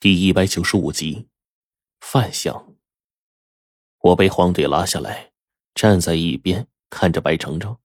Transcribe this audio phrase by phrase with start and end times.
[0.00, 1.26] 第一百九十五集，
[1.98, 2.76] 范相。
[4.00, 5.32] 我被黄队拉下来，
[5.74, 7.78] 站在一边看着白程程，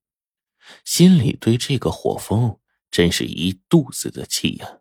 [0.84, 4.78] 心里对这个火风真是一肚子的气呀。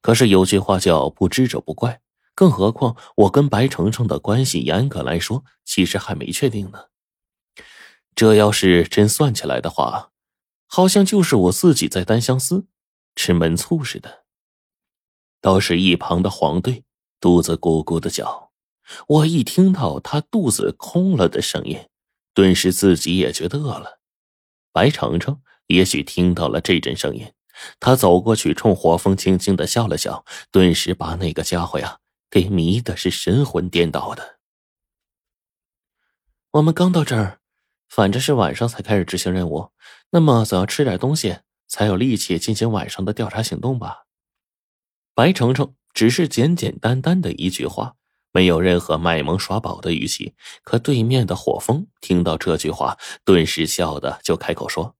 [0.00, 2.00] 可是有句话叫“不知者不怪”，
[2.34, 6.86] 更何况我跟白程程的关系，严格来说其实还没确定呢。
[8.16, 10.10] 这要是真算起来的话，
[10.66, 12.66] 好像就是我自己在单相思，
[13.14, 14.24] 吃闷醋似的。
[15.40, 16.84] 倒是一旁的黄队
[17.20, 18.50] 肚子咕咕的叫，
[19.06, 21.88] 我一听到他肚子空了的声音，
[22.34, 24.00] 顿时自己也觉得饿了。
[24.72, 27.32] 白程程也许听到了这阵声音，
[27.78, 31.98] 他走过去冲火风轻轻的笑了笑，顿时把那个家伙呀
[32.30, 34.38] 给迷的是神魂颠倒的。
[36.52, 37.38] 我们刚到这儿，
[37.88, 39.70] 反正是晚上才开始执行任务，
[40.10, 44.06] 那么总要吃点东西，才有力气进行晚上的调查行动吧。
[45.20, 47.94] 白程程只是简简单单的一句话，
[48.32, 50.32] 没有任何卖萌耍宝的语气。
[50.62, 54.96] 可对面的火风听到这句话，顿时笑的就开口说：“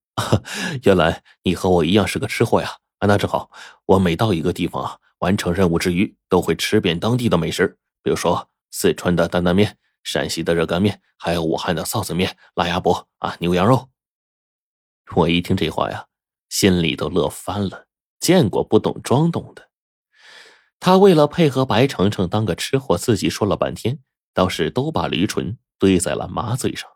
[0.85, 2.69] 原来你和我一样是个吃货呀！
[2.99, 3.51] 啊，那正好，
[3.87, 13.89] 我每到一个地方啊，完成任务之余，都会吃遍当地的美食，比如说四川的担担面、陕西的热干面，还有武汉的臊子面、辣鸭脖啊、牛羊肉。”
[15.17, 16.05] 我一听这话呀，
[16.51, 17.87] 心里都乐翻了。
[18.21, 19.70] 见过不懂装懂的。
[20.81, 24.01] 他为了配合白程程当个吃货，自己说了半天，
[24.33, 26.91] 倒是都把驴唇堆在了马嘴上。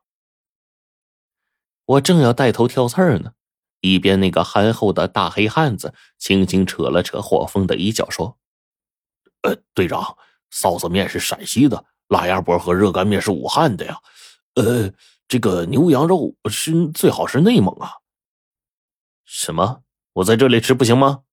[1.84, 3.34] 我正要带头挑刺儿呢，
[3.82, 8.38] 一边那个憨厚的大黑汉子轻轻扯了扯火风的衣角，说
[9.44, 10.16] ：“呃，队长，
[10.50, 13.98] 臊子面是陕西的，辣鸭脖和热干面是武汉的呀。
[14.54, 14.90] 呃，
[15.28, 17.92] 这个牛羊肉是最好是内蒙啊。
[19.26, 19.82] 什么？
[20.14, 21.24] 我在这里吃不行吗？”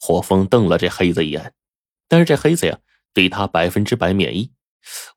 [0.00, 1.52] 火风瞪了这黑子一眼。
[2.08, 2.78] 但是这黑子呀，
[3.12, 4.52] 对他百分之百免疫。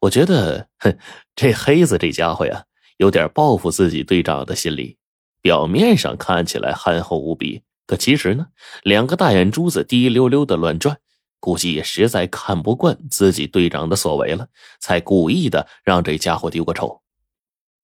[0.02, 0.98] 我觉得，哼，
[1.36, 2.64] 这黑子这家伙呀，
[2.98, 4.98] 有点报复自己队长的心理。
[5.42, 8.48] 表面上看起来憨厚无比，可其实呢，
[8.84, 10.98] 两个大眼珠子滴溜溜的乱转，
[11.40, 14.48] 估计也实在看不惯自己队长的所为了，
[14.80, 17.02] 才故意的让这家伙丢个丑。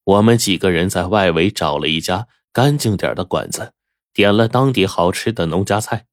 [0.04, 3.72] 我们几个人在外围找了一家干净点的馆子，
[4.14, 6.06] 点了当地好吃的农家菜。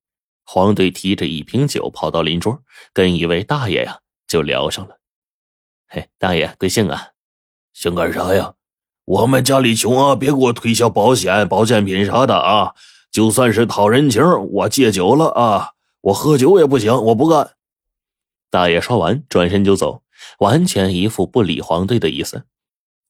[0.52, 2.60] 黄队提着一瓶酒跑到邻桌，
[2.92, 4.98] 跟一位大爷呀就聊上了。
[5.86, 7.10] 嘿，大爷贵姓啊？
[7.72, 8.54] 姓干啥呀？
[9.04, 12.74] 我们家里穷啊，别给我推销保险、保健品啥的啊！
[13.12, 15.74] 就算是讨人情，我戒酒了啊！
[16.00, 17.52] 我喝酒也不行，我不干。
[18.50, 20.02] 大爷说完，转身就走，
[20.40, 22.46] 完全一副不理黄队的意思。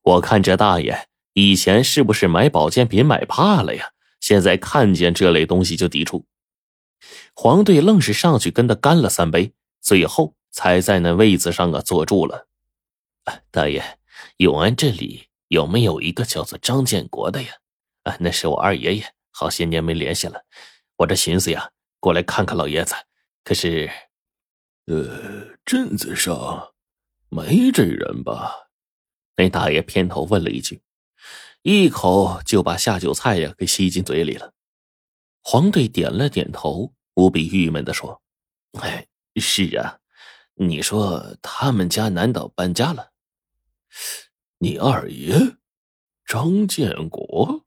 [0.02, 3.92] 我看这大爷以前是不是买保健品买怕了呀？
[4.20, 6.26] 现在看见这类东西就抵触。
[7.34, 12.46] 黄队愣是上去跟他干了三杯，最后才在那位子上啊坐住了。
[13.50, 13.98] 大爷，
[14.38, 17.48] 永安镇里有没有一个叫做张建国的呀？
[18.04, 20.42] 啊，那是我二爷爷，好些年没联系了。
[20.96, 22.94] 我这寻思呀，过来看看老爷子。
[23.44, 23.90] 可是，
[24.86, 26.72] 呃，镇子上
[27.28, 28.70] 没这人吧？
[29.36, 30.82] 那大爷偏头问了一句，
[31.62, 34.52] 一口就把下酒菜呀给吸进嘴里了。
[35.42, 36.92] 黄队点了点头。
[37.14, 38.22] 无比郁闷的说
[38.80, 39.06] ：“哎，
[39.36, 39.98] 是啊，
[40.54, 43.10] 你说他们家难道搬家了？
[44.58, 45.56] 你二爷
[46.24, 47.66] 张建国，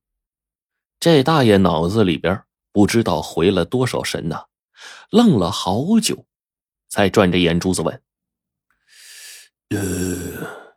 [0.99, 4.45] 这大爷脑子里边不知道回了多少神呐，
[5.11, 6.25] 愣了好久，
[6.89, 8.01] 才转着眼珠子问
[9.69, 10.71] ：‘呃，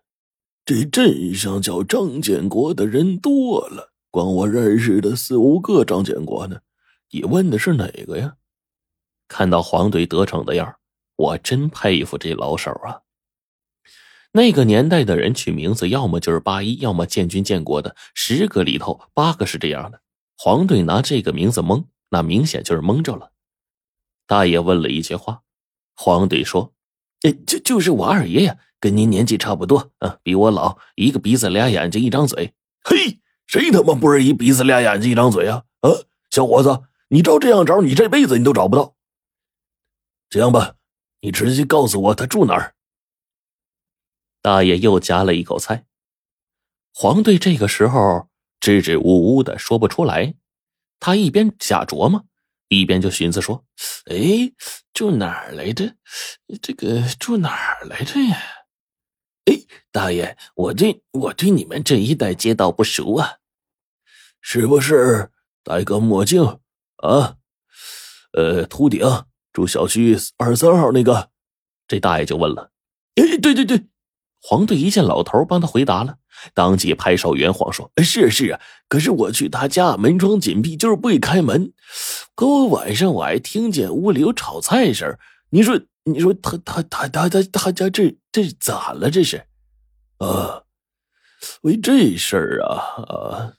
[0.66, 6.60] 这镇上叫张建国的人多了，光我认识的四五个张建国呢，
[7.11, 8.37] 你问的是哪个呀？’”
[9.28, 10.77] 看到黄队得逞的样
[11.17, 13.00] 我真佩服这老手啊！
[14.33, 20.03] 那个年代的人取名字，要么就是八一，要么建军建国的，十个里头八个是这样的。
[20.37, 23.33] 黄队拿这个名字蒙，那明显就是蒙着了。
[24.27, 25.43] 大爷问了一句话，
[25.94, 26.75] 黄队说
[27.26, 32.52] ：“哎，就就是我二爷呀，跟您年纪差不多啊，比我老，一个鼻子俩眼睛一张嘴。
[32.85, 35.64] 嘿，谁他妈不是一鼻子俩眼睛一张嘴啊？
[35.81, 35.91] 啊，
[36.31, 38.94] 小伙子，你照这样找，你这辈子你都找不到。”
[40.29, 40.76] 这样吧，
[41.20, 42.75] 你直接告诉我他住哪儿。
[44.43, 45.87] 大爷又夹了一口菜，
[46.93, 48.29] 黄队这个时候
[48.61, 50.35] 支支吾吾的说不出来，
[50.99, 52.25] 他一边假琢磨，
[52.69, 53.64] 一边就寻思说
[54.06, 54.52] ：“哎，
[54.93, 55.97] 住哪儿来着？
[56.61, 58.37] 这个住哪儿来着呀？
[59.47, 59.55] 哎，
[59.93, 63.38] 大爷，我对我对你们这一带街道不熟啊，
[64.41, 65.31] 是不是
[65.62, 66.61] 戴个墨镜
[66.96, 67.37] 啊？
[68.32, 69.00] 呃，秃顶。”
[69.52, 71.31] 住小区二十三号那个，
[71.88, 72.70] 这大爷就问了
[73.16, 73.87] ：“哎，对对对。”
[74.43, 76.19] 黄队一见老头帮他回答了，
[76.52, 81.72] 当即拍手圆谎说：“是啊是啊，可是我去他家门窗紧闭，就是不给开门。
[82.34, 85.19] 可我晚上我还听见屋里有炒菜声。
[85.49, 89.10] 你说，你说他他他他他他家这这咋了？
[89.10, 89.46] 这是？
[90.19, 90.64] 啊，
[91.62, 92.76] 为这事儿啊
[93.08, 93.54] 啊！”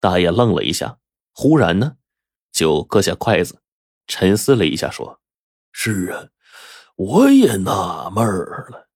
[0.00, 0.98] 大爷愣了一下，
[1.32, 1.96] 忽然呢，
[2.56, 3.58] 就搁下筷子，
[4.06, 5.20] 沉思了一下，说
[5.72, 6.28] ：“是啊，
[6.96, 8.88] 我也纳闷了。”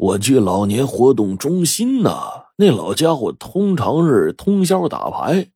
[0.00, 5.52] 我去老年活动中心呐，那老家伙通常是通宵打牌，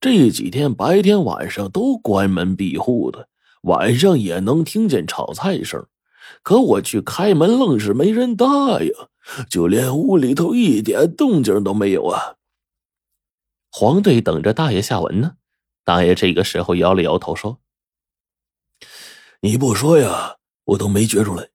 [0.00, 3.28] 这几天白天晚上都关门闭户的，
[3.62, 5.86] 晚上也能听见炒菜声，
[6.42, 8.46] 可我去开门愣是没人答
[8.80, 8.90] 应，
[9.48, 12.34] 就连屋里头一点动静都没有啊。
[13.70, 15.36] 黄队等着大爷下文呢，
[15.84, 17.58] 大爷这个时候摇了摇头说
[19.40, 21.50] ：“你不说呀，我都没觉出来。”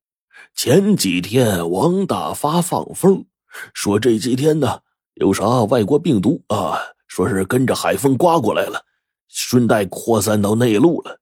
[0.54, 3.26] 前几天王大发放风，
[3.72, 4.80] 说这几天呢
[5.14, 6.78] 有啥外国病毒啊，
[7.08, 8.84] 说是跟着海风刮过来了，
[9.28, 11.20] 顺带扩散到内陆了。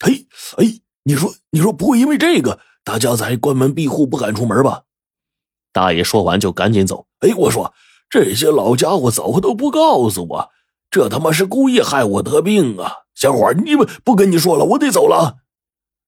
[0.00, 4.82] 嘿，哎，你说，你说不会因为这个大家才关门闭户不敢出门吧？
[5.72, 7.06] 大爷说完就赶紧走。
[7.20, 7.72] 哎，我说
[8.10, 10.50] 这些老家伙走都不告诉我，
[10.90, 13.04] 这他妈是故意害我得病啊！
[13.14, 15.38] 小伙，你们不跟你说了，我得走了。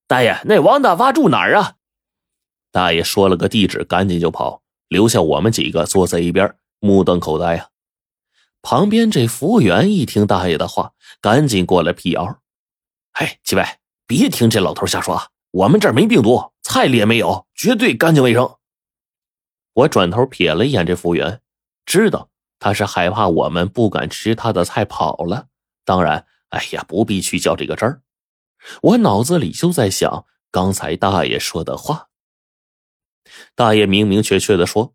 [0.06, 1.74] 大爷，那王大发住哪儿啊？
[2.70, 7.68] 大爷说了个地址，赶紧就跑，留下我们几个坐在一边目瞪口呆呀。
[8.60, 12.40] 旁边这服务员一听大爷的话，赶紧过来辟谣
[13.12, 13.64] ：“哎，几位
[14.06, 18.56] 别听这老头瞎说啊，我们这儿没病毒，菜里也没有，绝对干净卫生。”
[19.74, 21.40] 我转头瞥了一眼这服务员，
[21.86, 25.48] 知道他是害怕我们不敢吃他的菜跑了。
[25.84, 28.02] 当然，哎呀，不必去较这个真儿。
[28.82, 32.08] 我脑子里就在想刚才大爷说的话。
[33.54, 34.94] 大爷明明确确的说，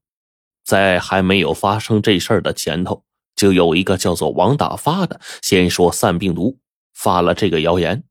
[0.63, 3.05] 在还没有发生这事儿的前头，
[3.35, 6.59] 就有一个叫做王大发的，先说散病毒，
[6.93, 8.03] 发了这个谣言，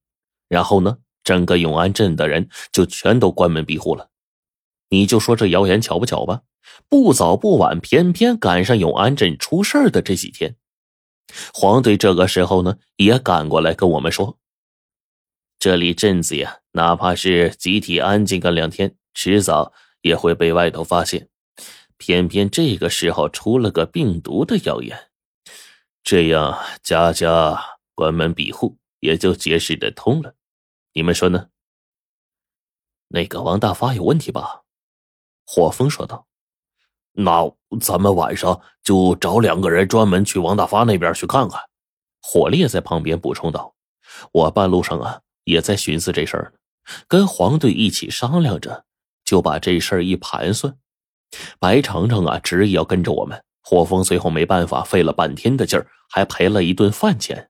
[0.49, 4.11] 然后呢，整个永安镇的人就全都关门闭户了。
[4.89, 6.43] 你就说这谣言巧不巧吧？
[6.89, 10.57] 不早不晚，偏偏赶上永安镇出事的这几天。
[11.53, 14.39] 黄队这个时候呢，也赶过来跟我们说，
[15.59, 19.73] 这里镇子呀，哪怕是集体安静个两天，迟早。
[20.03, 21.29] 也会被外头发现，
[21.97, 25.13] 偏偏这个时候出了个病毒的谣言，
[26.03, 27.57] 这样家家
[27.95, 30.35] 关门闭户也就解释得通了。
[30.95, 31.51] 你们说呢？
[33.07, 34.65] 那个王大发有问题吧？
[35.47, 36.27] 火风说道。
[37.13, 37.51] 那
[37.81, 41.61] 咱们晚上就找两个人专门去王大发那边去看看。
[42.21, 43.75] 火烈在旁边补充道。
[44.33, 46.55] 我半路上啊也在寻思这事儿，
[47.09, 48.85] 跟黄队一起商量着。
[49.25, 50.77] 就把这事儿一盘算，
[51.59, 53.43] 白程程啊执意要跟着我们。
[53.63, 57.49] 火风最后没办法，费了半天的劲儿，还赔了一顿饭钱。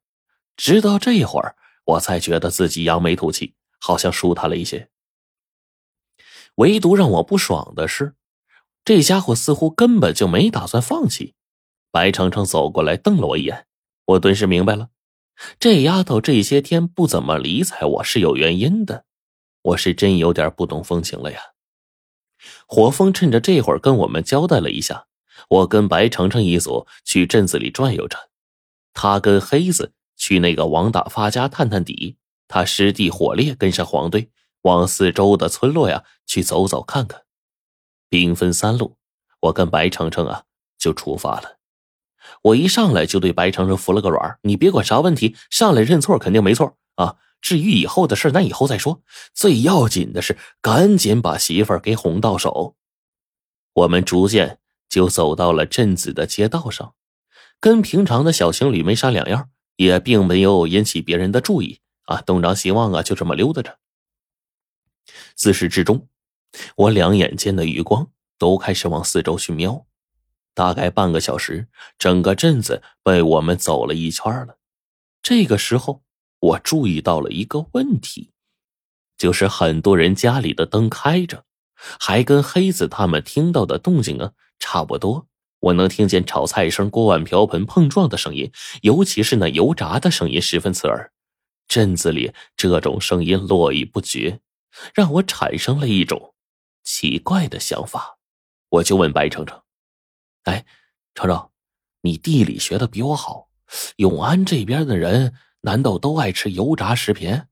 [0.56, 1.56] 直到这会儿，
[1.86, 4.90] 我才觉得自己扬眉吐气，好像舒坦了一些。
[6.56, 8.14] 唯独让我不爽的是，
[8.84, 11.34] 这家伙似乎根本就没打算放弃。
[11.90, 13.66] 白程程走过来瞪了我一眼，
[14.06, 14.88] 我顿时明白了，
[15.60, 19.04] 这丫头这些天不怎么理睬我是有原因的。
[19.62, 21.40] 我是真有点不懂风情了呀。
[22.66, 25.06] 火风趁着这会儿跟我们交代了一下，
[25.48, 28.30] 我跟白程程一组去镇子里转悠着，
[28.92, 32.16] 他跟黑子去那个王大发家探探底，
[32.48, 34.30] 他师弟火烈跟上黄队
[34.62, 37.22] 往四周的村落呀去走走看看。
[38.12, 38.98] 兵分三路，
[39.40, 40.44] 我跟白程程啊
[40.76, 41.56] 就出发了。
[42.42, 47.16] 我一上来就对白程程服了个软你别管啥问题，上来认错肯定没错啊。
[47.40, 49.00] 至于以后的事，那以后再说。
[49.32, 52.76] 最要紧的是，赶紧把媳妇儿给哄到手。
[53.72, 54.58] 我们逐渐
[54.90, 56.94] 就走到了镇子的街道上，
[57.60, 62.20] 跟平常的小情侣没啥两样，也并没有引起别人的注意啊。
[62.20, 63.78] 东张西望啊，就这么溜达着。
[65.34, 66.06] 自始至终，
[66.76, 69.86] 我两眼间的余光都开始往四周去瞄。
[70.54, 71.68] 大概半个小时，
[71.98, 74.58] 整个镇子被我们走了一圈了。
[75.22, 76.02] 这个时候。
[76.42, 78.32] 我注意到了一个问题，
[79.16, 81.44] 就是很多人家里的灯开着，
[82.00, 85.28] 还跟黑子他们听到的动静啊差不多。
[85.60, 91.12] 我能听见炒菜声、锅碗瓢盆碰撞的声音，尤其是那油炸的声音十分刺耳。
[91.68, 94.40] 镇子里这种声音络绎不绝，
[94.92, 96.31] 让我产生了一种
[96.82, 98.18] 奇怪的想法。
[98.68, 99.62] 我就问白程程
[100.44, 100.64] ：“哎，
[101.14, 101.50] 程程，
[102.02, 103.48] 你地理学的比我好，
[103.96, 105.34] 永安这边的人？”
[105.64, 107.44] 难道都爱吃油炸食品？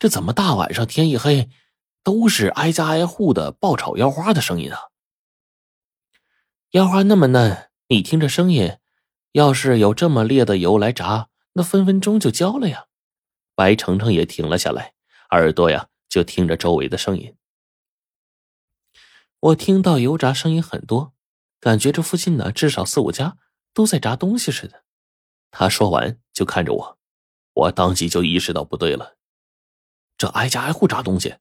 [0.00, 1.48] 这怎么大晚上天一黑，
[2.02, 4.80] 都是挨家挨户的爆炒腰花的声音啊。
[6.72, 8.78] 腰花那么嫩，你听着声音，
[9.30, 12.86] 要是有这么烈的油来炸，那分分钟就焦了呀。
[13.54, 14.94] 白程程也停了下来，
[15.30, 17.35] 耳朵呀就听着周围的声音。
[19.46, 21.14] 我听到油炸声音很多，
[21.60, 23.36] 感觉这附近呢至少四五家
[23.72, 24.82] 都在炸东西似的。
[25.52, 26.98] 他说完就看着我，
[27.52, 29.16] 我当即就意识到不对了。
[30.18, 31.36] 这挨家挨户炸东西，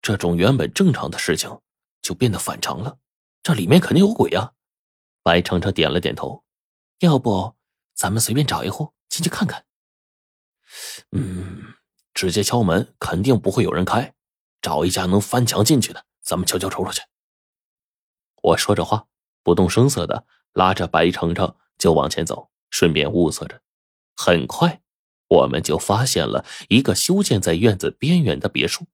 [0.00, 1.58] 这种原本正常的事情
[2.02, 2.98] 就变得反常了。
[3.42, 4.52] 这里面肯定有鬼呀！
[5.24, 6.44] 白程程点了点头，
[7.00, 7.56] 要不
[7.94, 9.64] 咱们随便找一户进去看看。
[11.10, 11.74] 嗯，
[12.12, 14.14] 直接敲门肯定不会有人开，
[14.62, 17.02] 找一家能翻墙进去的，咱们悄悄瞅瞅去。
[18.44, 19.06] 我说着话，
[19.42, 23.62] 不动声色的拉着白程程就往前走，顺便物色着。
[24.14, 24.82] 很快，
[25.28, 28.84] 我们就发现了一个修建在院子边缘的别墅，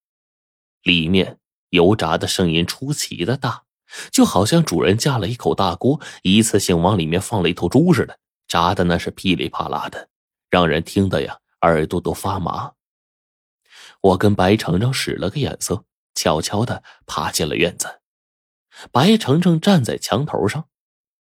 [0.82, 1.38] 里面
[1.70, 3.64] 油炸的声音出奇的大，
[4.12, 10.08] 就好像主人架了一口大锅，一次性往里面放了一头猪似的，炸的那是噼里啪啦的，
[10.48, 11.38] 让人听得呀。
[11.62, 12.72] 耳朵都发麻。
[14.00, 17.99] 我跟白程程使了个眼色，悄悄的爬进了院子。
[18.92, 20.68] 白程程站在墙头上，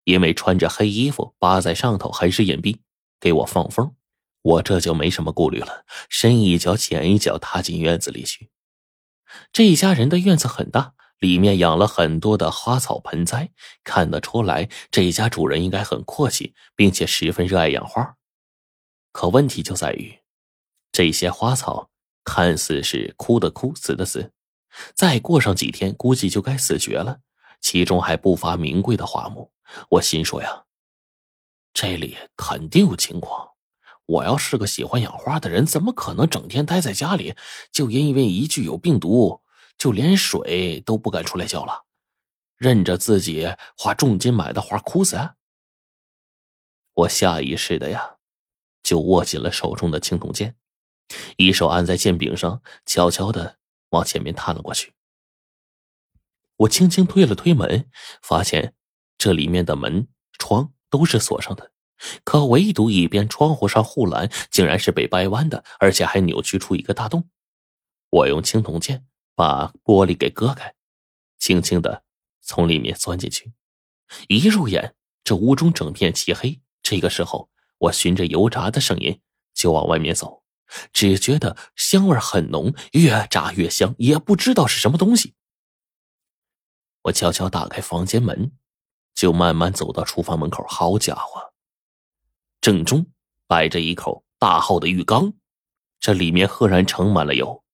[0.04, 2.78] 因为穿着黑衣服扒在上头还是隐蔽，
[3.20, 3.94] 给我放风。
[4.42, 8.50] 我这就没什么顾虑了，深一脚浅一脚踏进院子里去。
[9.52, 13.50] 这一家人的院子很大，里面养了很多的花草盆栽，
[13.84, 18.16] 看得出来这一家主人应该很阔气，并且十分热爱养花。
[19.12, 20.20] 可问题就在于。
[20.90, 21.90] 这些花草
[22.24, 24.32] 看似是枯的枯，死的死，
[24.94, 27.20] 再过上几天，估计就该死绝了。
[27.60, 29.52] 其中还不乏名贵的花木。
[29.90, 30.64] 我心说呀，
[31.72, 33.50] 这里肯定有情况。
[34.06, 37.34] 我要是个喜欢养花的人，怎么可能整天待在家里，
[37.70, 39.42] 就因为一句有病毒，
[39.76, 41.84] 就连水都不敢出来浇了，
[42.56, 45.18] 任着自己花重金买的花枯死？
[46.94, 48.16] 我下意识的呀，
[48.82, 50.56] 就握紧了手中的青铜剑。
[51.36, 53.58] 一手按在剑柄上，悄悄的
[53.90, 54.94] 往前面探了过去。
[56.58, 57.88] 我轻轻推了推门，
[58.22, 58.74] 发现
[59.16, 61.72] 这里面的门窗都是锁上的，
[62.24, 67.28] 可唯独一边窗户上护栏竟然是被掰弯的，而且还扭曲出一个大洞。
[68.10, 70.74] 我用青铜剑把玻璃给割开，
[71.38, 72.02] 轻轻的
[72.40, 73.52] 从里面钻进去。
[74.26, 76.60] 一入眼，这屋中整片漆黑。
[76.82, 79.20] 这个时候，我循着油炸的声音
[79.54, 80.42] 就往外面走。
[80.92, 85.34] 只觉得香味很浓，越炸越香，也不知道是什么东西。
[87.08, 88.52] 我悄悄打开房间门，
[89.14, 90.64] 就慢慢走到厨房门口。
[90.68, 91.54] 好家伙，
[92.60, 93.06] 正中
[93.46, 95.32] 摆着一口大号的浴缸，
[95.98, 97.64] 这里面赫然盛满了油，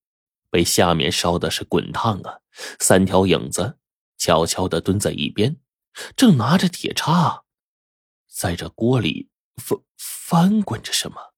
[0.50, 2.40] 被下面烧的是滚烫啊！
[2.78, 3.78] 三条影子
[4.16, 5.56] 悄悄的蹲在一边，
[6.16, 7.42] 正拿着铁叉，
[8.28, 11.33] 在这锅里翻翻滚着什么。